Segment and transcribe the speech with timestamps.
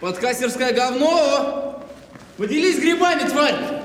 [0.00, 1.82] Подкастерское говно!
[2.36, 3.82] Поделись грибами, тварь!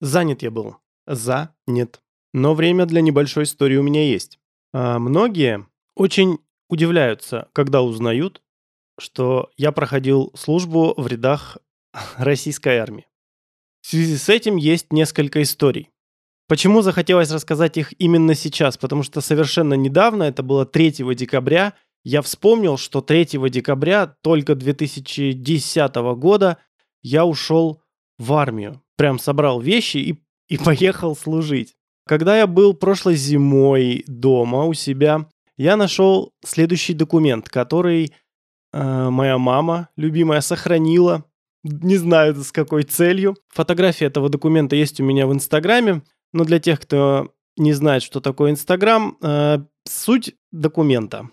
[0.00, 0.76] Занят я был.
[1.04, 2.00] За, нет.
[2.32, 4.38] Но время для небольшой истории у меня есть.
[4.72, 6.38] А многие очень
[6.68, 8.40] удивляются, когда узнают,
[8.98, 11.58] что я проходил службу в рядах
[12.16, 13.08] российской армии.
[13.80, 15.90] В связи с этим есть несколько историй.
[16.46, 18.76] Почему захотелось рассказать их именно сейчас?
[18.76, 21.74] Потому что совершенно недавно, это было 3 декабря,
[22.04, 26.58] я вспомнил, что 3 декабря только 2010 года
[27.02, 27.82] я ушел
[28.18, 28.82] в армию.
[28.96, 31.74] Прям собрал вещи и, и поехал служить.
[32.06, 38.12] Когда я был прошлой зимой дома у себя, я нашел следующий документ, который
[38.72, 41.24] э, моя мама, любимая, сохранила.
[41.62, 43.36] Не знаю, с какой целью.
[43.48, 46.02] Фотография этого документа есть у меня в Инстаграме.
[46.34, 51.30] Но для тех, кто не знает, что такое Инстаграм, э, суть документа.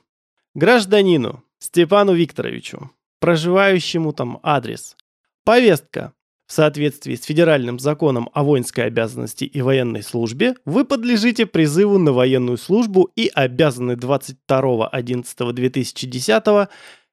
[0.54, 2.92] Гражданину Степану Викторовичу,
[3.22, 4.98] проживающему там адрес.
[5.46, 6.12] Повестка.
[6.46, 12.12] В соответствии с федеральным законом о воинской обязанности и военной службе, вы подлежите призыву на
[12.12, 16.68] военную службу и обязаны 22.11.2010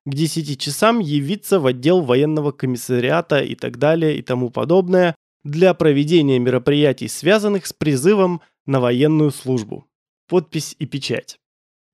[0.04, 5.14] к 10 часам явиться в отдел военного комиссариата и так далее и тому подобное
[5.44, 9.86] для проведения мероприятий, связанных с призывом на военную службу.
[10.26, 11.38] Подпись и печать.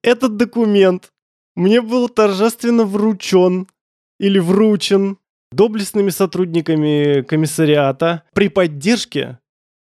[0.02, 1.10] Этот документ
[1.54, 3.68] мне был торжественно вручен
[4.18, 5.18] или вручен
[5.52, 9.38] доблестными сотрудниками комиссариата при поддержке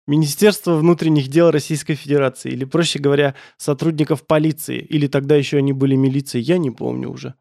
[0.06, 5.94] Министерства внутренних дел Российской Федерации, или, проще говоря, сотрудников полиции, или тогда еще они были
[5.94, 7.34] милицией, я не помню уже,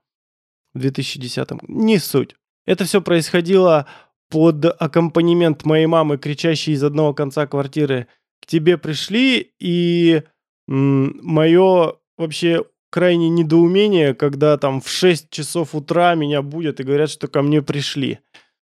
[0.74, 1.60] в 2010-м.
[1.68, 2.36] Не суть.
[2.66, 3.88] Это все происходило
[4.30, 8.08] под аккомпанемент моей мамы, кричащей из одного конца квартиры
[8.42, 10.24] «К тебе пришли!» и
[10.68, 17.28] мое вообще крайнее недоумение, когда там в 6 часов утра меня будет и говорят, что
[17.28, 18.20] ко мне пришли.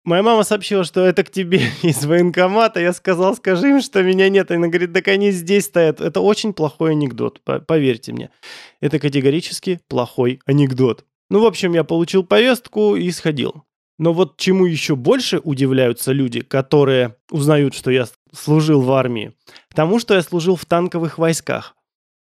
[0.04, 2.80] Моя мама сообщила, что это к тебе из военкомата.
[2.80, 4.50] Я сказал, скажи им, что меня нет.
[4.50, 6.00] Она говорит, так они здесь стоят.
[6.00, 8.30] Это очень плохой анекдот, поверьте мне.
[8.80, 11.04] Это категорически плохой анекдот.
[11.30, 13.62] Ну, в общем, я получил повестку и сходил.
[13.98, 19.32] Но вот чему еще больше удивляются люди, которые узнают, что я служил в армии,
[19.74, 21.76] тому, что я служил в танковых войсках.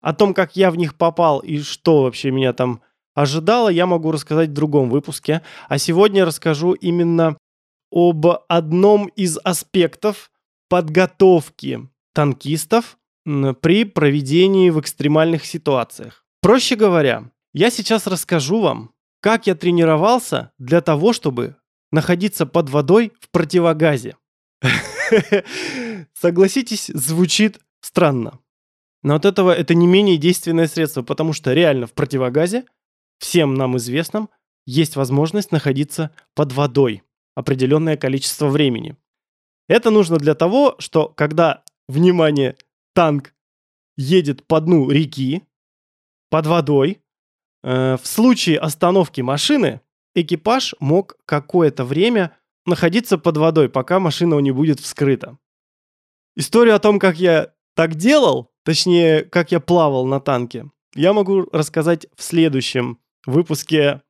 [0.04, 2.82] О том, как я в них попал и что вообще меня там
[3.16, 5.42] ожидало, я могу рассказать в другом выпуске.
[5.70, 7.38] А сегодня расскажу именно
[7.90, 10.30] об одном из аспектов
[10.68, 16.26] подготовки танкистов при проведении в экстремальных ситуациях.
[16.42, 18.92] Проще говоря, я сейчас расскажу вам,
[19.22, 21.56] как я тренировался для того, чтобы
[21.94, 24.18] находиться под водой в противогазе.
[26.14, 28.40] Согласитесь, звучит странно.
[29.04, 32.66] Но от этого это не менее действенное средство, потому что реально в противогазе,
[33.20, 34.30] всем нам известном,
[34.66, 37.04] есть возможность находиться под водой
[37.36, 38.96] определенное количество времени.
[39.68, 42.56] Это нужно для того, что когда, внимание,
[42.94, 43.34] танк
[43.98, 45.44] едет по дну реки,
[46.30, 47.02] под водой,
[47.64, 49.82] э, в случае остановки машины
[50.16, 55.38] экипаж мог какое-то время находиться под водой, пока машина не будет вскрыта.
[56.36, 61.48] Историю о том, как я так делал, точнее, как я плавал на танке, я могу
[61.52, 64.02] рассказать в следующем выпуске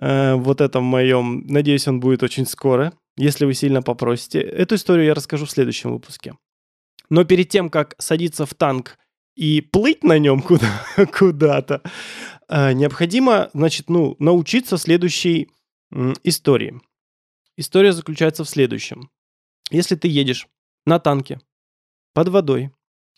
[0.00, 1.44] э, вот этом моем.
[1.46, 4.40] Надеюсь, он будет очень скоро, если вы сильно попросите.
[4.40, 6.34] Эту историю я расскажу в следующем выпуске.
[7.10, 8.98] Но перед тем, как садиться в танк
[9.34, 11.82] и плыть на нем куда- куда-то,
[12.48, 15.48] э, необходимо, значит, ну, научиться следующей
[15.92, 16.80] м, истории.
[17.56, 19.10] История заключается в следующем.
[19.70, 20.48] Если ты едешь
[20.86, 21.40] на танке
[22.14, 22.70] под водой,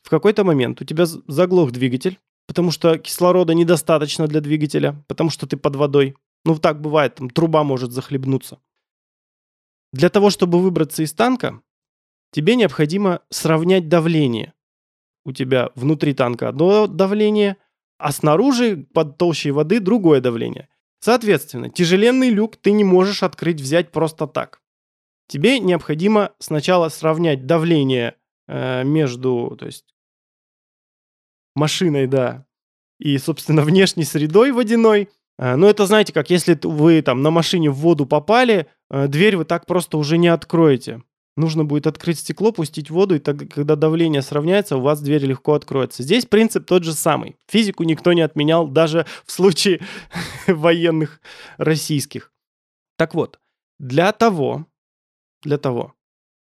[0.05, 5.49] в какой-то момент у тебя заглох двигатель, потому что кислорода недостаточно для двигателя, потому что
[5.49, 6.17] ты под водой.
[6.45, 8.61] Ну, так бывает, там труба может захлебнуться.
[9.93, 11.61] Для того, чтобы выбраться из танка,
[12.31, 14.55] тебе необходимо сравнять давление
[15.25, 17.57] у тебя внутри танка одно давление,
[17.99, 20.69] а снаружи под толщей воды другое давление.
[21.01, 24.61] Соответственно, тяжеленный люк ты не можешь открыть, взять просто так.
[25.27, 28.17] Тебе необходимо сначала сравнять давление
[28.47, 29.94] э, между, то есть
[31.55, 32.47] машиной, да,
[32.99, 35.09] и, собственно, внешней средой водяной.
[35.39, 39.37] Э, ну, это, знаете, как если вы там на машине в воду попали, э, дверь
[39.37, 41.03] вы так просто уже не откроете.
[41.37, 45.55] Нужно будет открыть стекло, пустить воду, и тогда, когда давление сравняется, у вас дверь легко
[45.55, 46.05] откроется.
[46.05, 47.37] Здесь принцип тот же самый.
[47.49, 49.81] Физику никто не отменял, даже в случае
[50.47, 51.21] военных
[51.57, 52.33] российских.
[52.97, 53.41] Так вот,
[53.81, 54.67] для того,
[55.43, 55.95] для того,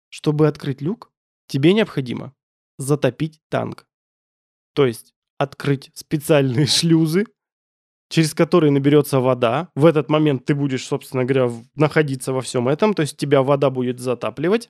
[0.09, 1.09] чтобы открыть люк,
[1.47, 2.33] тебе необходимо
[2.77, 3.87] затопить танк.
[4.73, 7.25] То есть открыть специальные шлюзы,
[8.09, 9.69] через который наберется вода.
[9.75, 13.69] В этот момент ты будешь, собственно говоря, находиться во всем этом, то есть тебя вода
[13.69, 14.69] будет затапливать.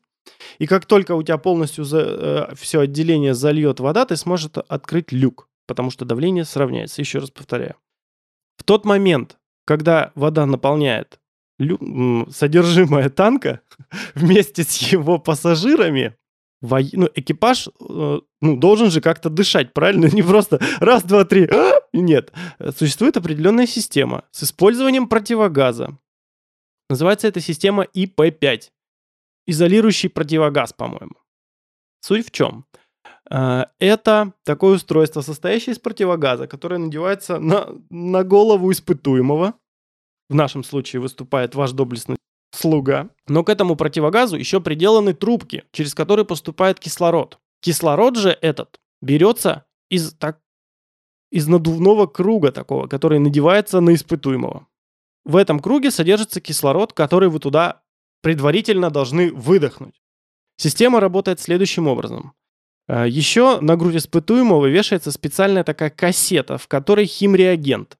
[0.59, 5.89] И как только у тебя полностью все отделение зальет вода, ты сможешь открыть люк, потому
[5.89, 7.01] что давление сравняется.
[7.01, 7.75] Еще раз повторяю.
[8.57, 11.19] В тот момент, когда вода наполняет
[11.57, 13.61] лю- содержимое танка
[14.13, 16.15] вместе с его пассажирами,
[16.61, 20.05] во- ну, экипаж э, ну, должен же как-то дышать, правильно?
[20.13, 21.45] Не просто раз, два, три.
[21.45, 21.81] а!
[21.93, 22.31] Нет.
[22.77, 25.97] Существует определенная система с использованием противогаза.
[26.89, 28.69] Называется эта система ИП-5.
[29.47, 31.15] Изолирующий противогаз, по-моему.
[32.01, 32.65] Суть в чем?
[33.29, 39.53] Э, Это такое устройство, состоящее из противогаза, которое надевается на, на голову испытуемого.
[40.29, 42.17] В нашем случае выступает ваш доблестный
[42.51, 43.09] слуга.
[43.27, 47.39] Но к этому противогазу еще приделаны трубки, через которые поступает кислород.
[47.61, 50.39] Кислород же этот берется из, так,
[51.31, 54.67] из надувного круга такого, который надевается на испытуемого.
[55.23, 57.83] В этом круге содержится кислород, который вы туда
[58.21, 60.01] предварительно должны выдохнуть.
[60.57, 62.33] Система работает следующим образом.
[62.87, 67.97] Э, Еще на грудь испытуемого вешается специальная такая кассета, в которой химреагент,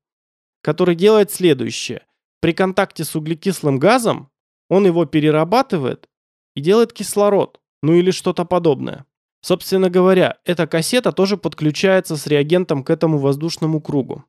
[0.61, 2.05] который делает следующее.
[2.39, 4.30] При контакте с углекислым газом
[4.71, 6.07] он его перерабатывает
[6.55, 9.05] и делает кислород, ну или что-то подобное.
[9.41, 14.23] Собственно говоря, эта кассета тоже подключается с реагентом к этому воздушному кругу.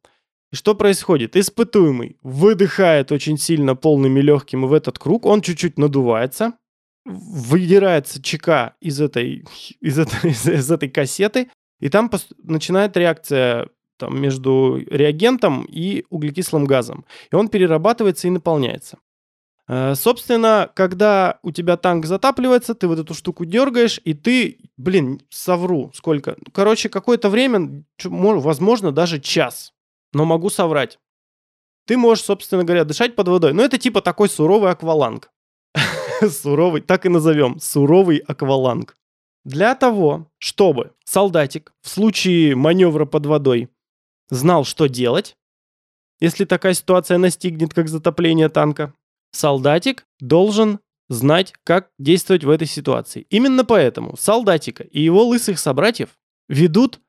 [0.51, 1.37] И что происходит?
[1.37, 6.55] Испытуемый выдыхает очень сильно полными легкими в этот круг, он чуть-чуть надувается,
[7.05, 9.45] выдирается ЧК из этой,
[9.81, 12.11] из этой, из, из этой кассеты, и там
[12.43, 17.05] начинает реакция там, между реагентом и углекислым газом.
[17.31, 18.99] И он перерабатывается и наполняется.
[19.73, 25.23] Э, Собственно, когда у тебя танк затапливается, ты вот эту штуку дергаешь, и ты, блин,
[25.31, 26.37] совру, сколько.
[26.53, 29.73] Короче, какое-то время, возможно, даже час.
[30.13, 30.99] Но могу соврать.
[31.87, 33.55] Ты можешь, собственно говоря, дышать под водой.
[33.55, 35.31] Но это типа такой суровый акваланг.
[36.21, 37.59] Суровый, так и назовем.
[37.59, 38.99] Суровый акваланг.
[39.45, 43.71] Для того, чтобы солдатик в случае маневра под водой
[44.29, 45.37] знал, что делать,
[46.21, 48.93] если такая ситуация настигнет, как затопление танка,
[49.33, 53.27] солдатик должен знать, как действовать в этой ситуации.
[53.31, 56.11] Именно поэтому солдатика и его лысых собратьев
[56.49, 57.01] ведут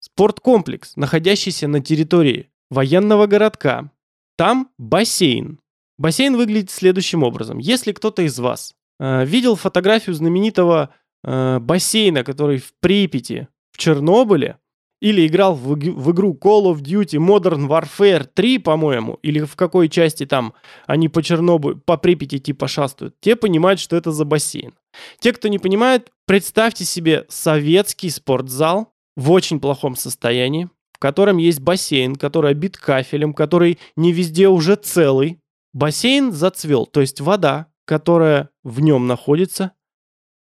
[0.00, 3.90] спорткомплекс, находящийся на территории военного городка.
[4.36, 5.60] Там бассейн.
[5.96, 7.58] Бассейн выглядит следующим образом.
[7.58, 14.58] Если кто-то из вас э, видел фотографию знаменитого э, бассейна, который в Припяти, в Чернобыле,
[15.04, 19.90] или играл в, в игру Call of Duty Modern Warfare 3, по-моему, или в какой
[19.90, 20.54] части там
[20.86, 24.72] они по Чернобылю, по Припяти типа шастают, те понимают, что это за бассейн.
[25.18, 31.60] Те, кто не понимает, представьте себе советский спортзал в очень плохом состоянии, в котором есть
[31.60, 35.38] бассейн, который обит кафелем, который не везде уже целый.
[35.74, 39.72] Бассейн зацвел, то есть вода, которая в нем находится,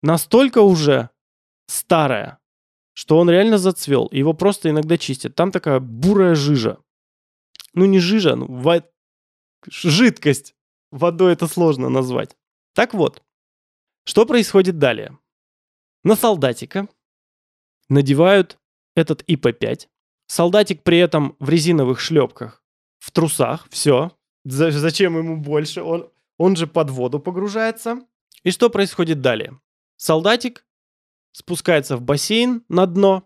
[0.02, 1.12] настолько уже
[1.68, 2.40] старая,
[2.98, 4.10] что он реально зацвел.
[4.12, 5.36] Его просто иногда чистят.
[5.36, 6.80] Там такая бурая жижа.
[7.76, 8.90] Ну, не жижа, ну, во-
[9.68, 10.56] жидкость.
[10.90, 12.36] Водой это сложно назвать.
[12.74, 13.22] Так вот,
[14.04, 15.16] что происходит далее?
[16.04, 16.88] На солдатика
[17.88, 18.58] надевают
[18.96, 19.88] этот ИП-5.
[20.26, 22.64] Солдатик при этом в резиновых шлепках,
[22.98, 24.12] в трусах, все.
[24.44, 25.84] зачем ему больше?
[25.84, 26.10] Он,
[26.40, 28.02] он же под воду погружается.
[28.42, 29.60] И что происходит далее?
[29.98, 30.67] Солдатик
[31.38, 33.24] спускается в бассейн на дно,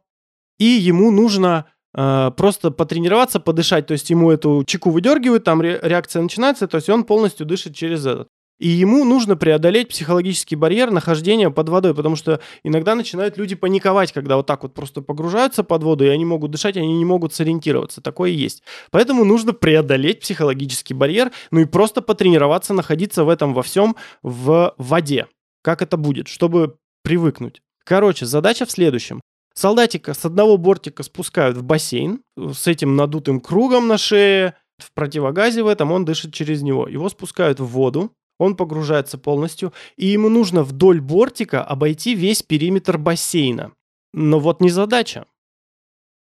[0.60, 3.88] и ему нужно э, просто потренироваться, подышать.
[3.88, 7.74] То есть ему эту чеку выдергивают, там ре- реакция начинается, то есть он полностью дышит
[7.74, 8.28] через этот.
[8.60, 14.12] И ему нужно преодолеть психологический барьер нахождения под водой, потому что иногда начинают люди паниковать,
[14.12, 17.34] когда вот так вот просто погружаются под воду, и они могут дышать, они не могут
[17.34, 18.02] сориентироваться.
[18.02, 18.62] Такое есть.
[18.92, 24.76] Поэтому нужно преодолеть психологический барьер, ну и просто потренироваться находиться в этом во всем в
[24.78, 25.28] воде.
[25.64, 27.62] Как это будет, чтобы привыкнуть.
[27.86, 29.22] Короче, задача в следующем.
[29.54, 35.64] Солдатика с одного бортика спускают в бассейн с этим надутым кругом на шее, в противогазе
[35.64, 36.88] в этом, он дышит через него.
[36.88, 42.98] Его спускают в воду, он погружается полностью, и ему нужно вдоль бортика обойти весь периметр
[42.98, 43.74] бассейна.
[44.14, 45.26] Но вот не задача.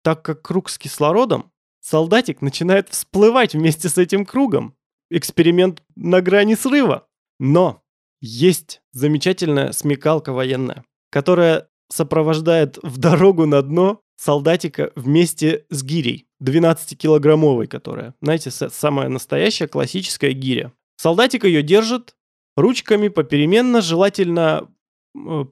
[0.02, 4.76] Так как круг с кислородом, солдатик начинает всплывать вместе с этим кругом.
[5.10, 7.06] Эксперимент на грани срыва.
[7.38, 7.82] Но
[8.20, 17.66] есть замечательная смекалка военная, которая сопровождает в дорогу на дно солдатика вместе с гирей, 12-килограммовой,
[17.66, 20.72] которая, знаете, самая настоящая классическая гиря.
[20.96, 22.14] Солдатик ее держит
[22.56, 24.68] ручками попеременно, желательно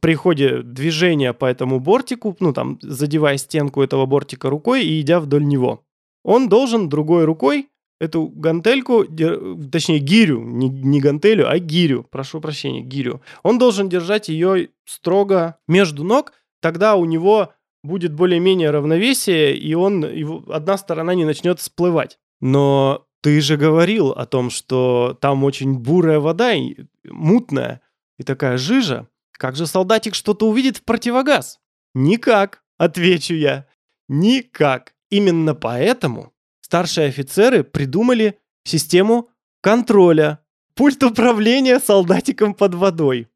[0.00, 5.20] при ходе движения по этому бортику, ну там, задевая стенку этого бортика рукой и идя
[5.20, 5.84] вдоль него.
[6.24, 7.68] Он должен другой рукой
[8.00, 13.20] эту гантельку, точнее гирю, не, не гантелю, а гирю, прошу прощения, гирю.
[13.42, 17.52] Он должен держать ее строго между ног, тогда у него
[17.82, 22.18] будет более-менее равновесие, и он, его, одна сторона не начнет всплывать.
[22.40, 27.82] Но ты же говорил о том, что там очень бурая вода, и мутная,
[28.18, 29.08] и такая жижа.
[29.32, 31.60] Как же солдатик что-то увидит в противогаз?
[31.94, 33.66] Никак, отвечу я.
[34.08, 34.94] Никак.
[35.10, 36.32] Именно поэтому
[36.70, 39.28] старшие офицеры придумали систему
[39.60, 40.38] контроля,
[40.76, 43.26] пульт управления солдатиком под водой.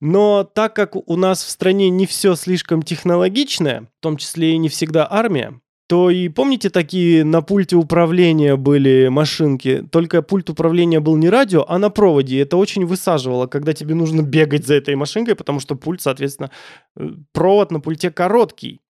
[0.00, 4.58] Но так как у нас в стране не все слишком технологичное, в том числе и
[4.58, 11.00] не всегда армия, то и помните такие на пульте управления были машинки, только пульт управления
[11.00, 12.40] был не радио, а на проводе.
[12.40, 16.52] Это очень высаживало, когда тебе нужно бегать за этой машинкой, потому что пульт, соответственно,
[16.96, 18.80] э, провод на пульте короткий.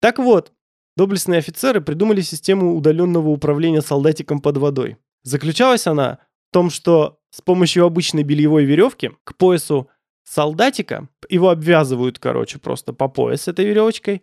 [0.00, 0.52] Так вот,
[0.96, 4.96] доблестные офицеры придумали систему удаленного управления солдатиком под водой.
[5.22, 6.18] Заключалась она
[6.50, 9.88] в том, что с помощью обычной бельевой веревки к поясу
[10.24, 14.22] солдатика, его обвязывают, короче, просто по пояс этой веревочкой,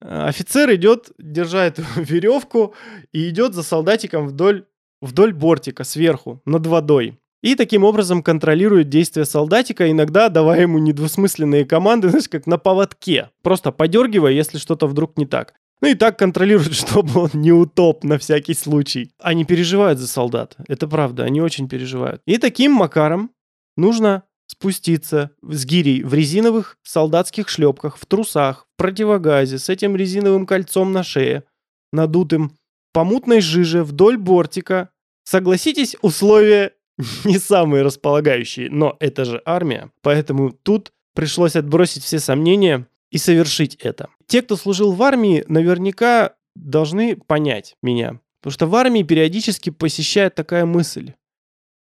[0.00, 2.74] э, офицер идет, держа эту веревку
[3.12, 4.66] и идет за солдатиком вдоль,
[5.00, 7.18] вдоль бортика сверху, над водой.
[7.42, 13.30] И таким образом контролирует действия солдатика, иногда давая ему недвусмысленные команды, знаешь, как на поводке.
[13.42, 15.54] Просто подергивая, если что-то вдруг не так.
[15.80, 19.12] Ну и так контролируют, чтобы он не утоп на всякий случай.
[19.18, 20.56] Они переживают за солдат.
[20.68, 22.22] Это правда, они очень переживают.
[22.26, 23.30] И таким макаром
[23.76, 30.44] нужно спуститься с гирей в резиновых солдатских шлепках, в трусах, в противогазе, с этим резиновым
[30.44, 31.44] кольцом на шее,
[31.92, 32.56] надутым,
[32.92, 34.90] по мутной жиже вдоль бортика.
[35.22, 36.72] Согласитесь, условия
[37.24, 43.74] не самые располагающие, но это же армия, поэтому тут пришлось отбросить все сомнения и совершить
[43.76, 44.08] это.
[44.26, 48.20] Те, кто служил в армии, наверняка должны понять меня.
[48.40, 51.12] Потому что в армии периодически посещает такая мысль.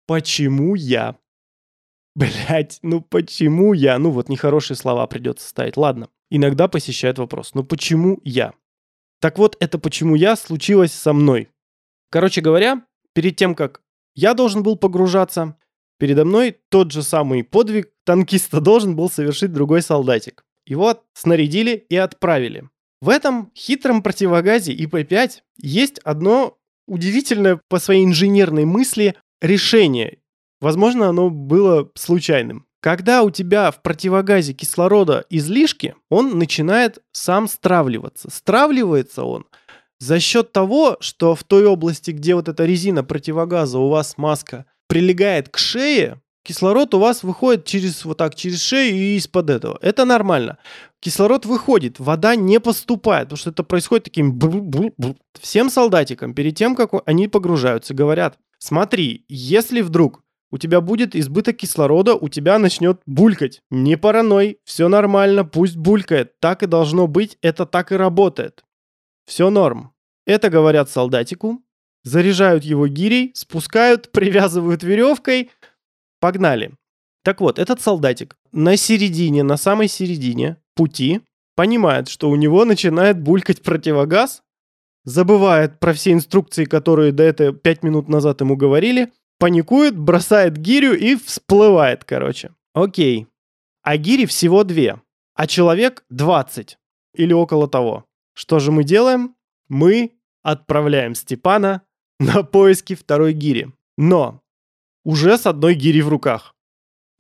[0.07, 1.17] Почему я?
[2.15, 3.99] Блять, ну почему я?
[3.99, 5.77] Ну вот нехорошие слова придется ставить.
[5.77, 7.55] Ладно, иногда посещает вопрос.
[7.55, 8.53] Ну почему я?
[9.21, 11.51] Так вот, это почему я случилось со мной.
[12.11, 13.83] Короче говоря, перед тем, как
[14.15, 15.57] я должен был погружаться,
[15.99, 20.45] передо мной тот же самый подвиг танкиста должен был совершить другой солдатик.
[20.71, 22.69] Его снарядили и отправили.
[23.01, 30.19] В этом хитром противогазе ИП-5 есть одно удивительное по своей инженерной мысли решение.
[30.61, 32.67] Возможно, оно было случайным.
[32.81, 38.31] Когда у тебя в противогазе кислорода излишки, он начинает сам стравливаться.
[38.31, 39.47] Стравливается он
[39.99, 44.67] за счет того, что в той области, где вот эта резина противогаза у вас маска
[44.87, 49.79] прилегает к шее, Кислород у вас выходит через вот так, через шею и из-под этого.
[49.83, 50.59] Это нормально.
[51.01, 54.39] Кислород выходит, вода не поступает, потому что это происходит таким
[55.39, 61.59] всем солдатикам перед тем, как они погружаются, говорят, смотри, если вдруг у тебя будет избыток
[61.59, 63.61] кислорода, у тебя начнет булькать.
[63.71, 66.41] Не параной, все нормально, пусть булькает.
[66.41, 68.65] Так и должно быть, это так и работает.
[69.27, 69.93] Все норм.
[70.27, 71.63] Это говорят солдатику,
[72.03, 75.51] заряжают его гирей, спускают, привязывают веревкой–
[76.21, 76.75] Погнали.
[77.25, 81.21] Так вот, этот солдатик на середине, на самой середине пути
[81.55, 84.43] понимает, что у него начинает булькать противогаз,
[85.05, 90.97] забывает про все инструкции, которые до этого 5 минут назад ему говорили, паникует, бросает гирю
[90.97, 92.53] и всплывает, короче.
[92.75, 93.27] Окей.
[93.83, 95.01] А гири всего две,
[95.35, 96.79] а человек 20
[97.15, 98.05] или около того.
[98.35, 99.35] Что же мы делаем?
[99.69, 100.13] Мы
[100.43, 101.83] отправляем Степана
[102.19, 103.73] на поиски второй гири.
[103.97, 104.43] Но
[105.05, 106.55] уже с одной гири в руках.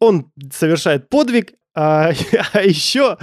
[0.00, 2.12] Он совершает подвиг, а,
[2.52, 3.18] а еще,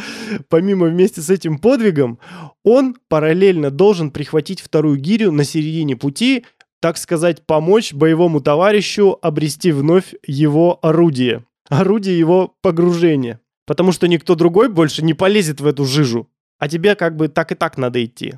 [0.50, 2.20] помимо вместе с этим подвигом,
[2.64, 6.46] он параллельно должен прихватить вторую гирю на середине пути,
[6.80, 11.46] так сказать, помочь боевому товарищу обрести вновь его орудие.
[11.70, 13.42] Орудие его погружения.
[13.66, 16.30] Потому что никто другой больше не полезет в эту жижу.
[16.60, 18.36] А тебе как бы так и так надо идти.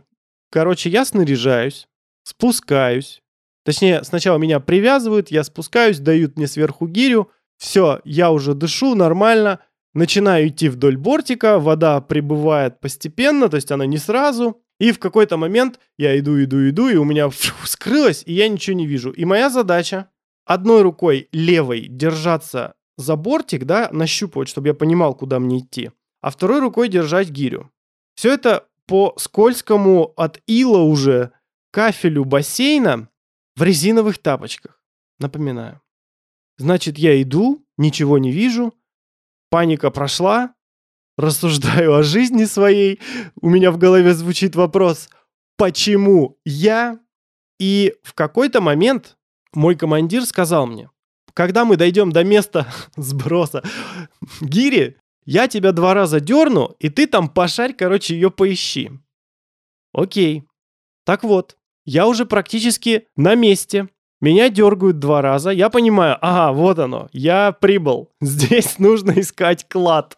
[0.52, 1.88] Короче, я снаряжаюсь,
[2.24, 3.22] спускаюсь,
[3.70, 7.30] Точнее, сначала меня привязывают, я спускаюсь, дают мне сверху гирю.
[7.60, 9.60] Все, я уже дышу нормально.
[9.94, 14.60] Начинаю идти вдоль бортика, вода прибывает постепенно, то есть она не сразу.
[14.80, 18.50] И в какой-то момент я иду, иду, иду, и у меня фу, скрылось, и я
[18.50, 19.12] ничего не вижу.
[19.12, 20.10] И моя задача
[20.48, 26.32] одной рукой левой держаться за бортик, да, нащупывать, чтобы я понимал, куда мне идти, а
[26.32, 27.70] второй рукой держать гирю.
[28.16, 31.34] Все это по скользкому от ила уже
[31.70, 33.10] кафелю бассейна
[33.60, 34.82] в резиновых тапочках.
[35.20, 35.82] Напоминаю.
[36.58, 38.74] Значит, я иду, ничего не вижу,
[39.50, 40.56] паника прошла,
[41.18, 43.02] рассуждаю о жизни своей,
[43.42, 45.10] у меня в голове звучит вопрос,
[45.58, 47.00] почему я,
[47.60, 49.18] И в какой-то момент
[49.54, 50.90] мой командир сказал мне,
[51.34, 53.62] когда мы дойдем до места сброса
[54.40, 58.90] гири, я тебя два раза дерну, и ты там пошарь, короче, ее поищи.
[59.94, 60.48] Окей.
[61.04, 61.59] Так вот,
[61.90, 63.90] я уже практически на месте.
[64.22, 65.50] Меня дергают два раза.
[65.50, 68.12] Я понимаю, ага, вот оно, я прибыл.
[68.22, 70.18] Здесь нужно искать клад.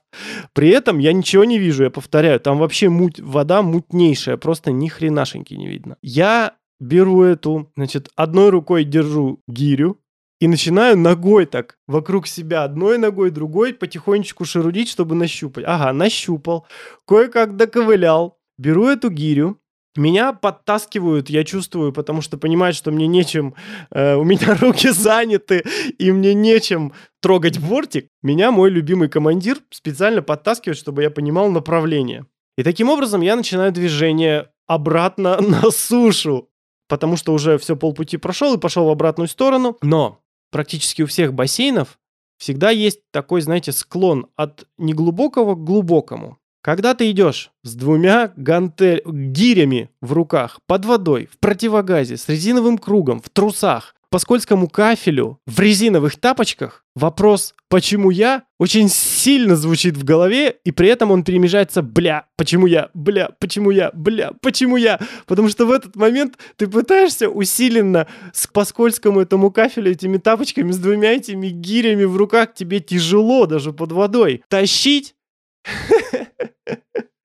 [0.53, 4.89] При этом я ничего не вижу, я повторяю, там вообще муть, вода мутнейшая, просто ни
[4.89, 5.97] хренашеньки не видно.
[6.01, 9.99] Я беру эту, значит, одной рукой держу гирю,
[10.41, 15.63] и начинаю ногой так вокруг себя, одной ногой, другой, потихонечку шарудить, чтобы нащупать.
[15.67, 16.65] Ага, нащупал,
[17.07, 19.60] кое-как доковылял, беру эту гирю,
[19.95, 23.55] меня подтаскивают, я чувствую, потому что понимают, что мне нечем,
[23.91, 25.63] э, у меня руки заняты,
[25.97, 28.07] и мне нечем трогать бортик.
[28.21, 32.25] Меня мой любимый командир специально подтаскивает, чтобы я понимал направление.
[32.57, 36.49] И таким образом я начинаю движение обратно на сушу,
[36.87, 39.77] потому что уже все полпути прошел и пошел в обратную сторону.
[39.81, 40.21] Но
[40.51, 41.99] практически у всех бассейнов
[42.37, 46.37] всегда есть такой, знаете, склон от неглубокого к глубокому.
[46.63, 49.01] Когда ты идешь с двумя гантель...
[49.05, 55.39] гирями в руках, под водой, в противогазе, с резиновым кругом, в трусах, по скользкому кафелю,
[55.47, 61.23] в резиновых тапочках, вопрос «почему я?» очень сильно звучит в голове, и при этом он
[61.23, 62.89] перемежается «бля, почему я?
[62.93, 63.89] Бля, почему я?
[63.93, 69.49] Бля, почему я?» Потому что в этот момент ты пытаешься усиленно с, по скользкому этому
[69.49, 74.43] кафелю этими тапочками, с двумя этими гирями в руках, тебе тяжело даже под водой.
[74.49, 75.15] Тащить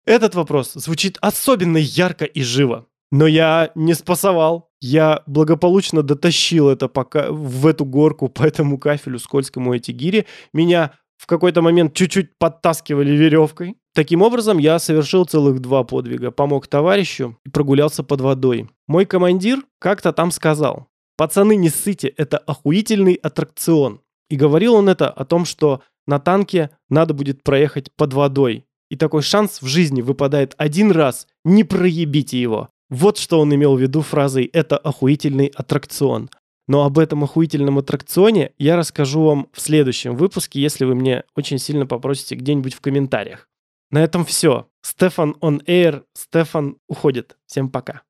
[0.07, 2.87] Этот вопрос звучит особенно ярко и живо.
[3.11, 4.71] Но я не спасовал.
[4.81, 10.27] Я благополучно дотащил это пока в эту горку по этому кафелю скользкому эти гири.
[10.53, 13.77] Меня в какой-то момент чуть-чуть подтаскивали веревкой.
[13.95, 16.31] Таким образом, я совершил целых два подвига.
[16.31, 18.69] Помог товарищу и прогулялся под водой.
[18.87, 24.03] Мой командир как-то там сказал, «Пацаны, не ссыте, это охуительный аттракцион».
[24.29, 28.66] И говорил он это о том, что на танке надо будет проехать под водой.
[28.91, 31.27] И такой шанс в жизни выпадает один раз.
[31.45, 32.69] Не проебите его.
[32.89, 36.31] Вот что он имел в виду фразой «это охуительный аттракцион».
[36.69, 41.59] Но об этом охуительном аттракционе я расскажу вам в следующем выпуске, если вы мне очень
[41.59, 43.49] сильно попросите где-нибудь в комментариях.
[43.91, 44.67] На этом все.
[44.83, 46.03] Стефан on air.
[46.15, 47.37] Стефан уходит.
[47.47, 48.03] Всем пока.